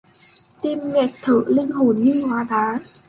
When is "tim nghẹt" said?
0.61-1.09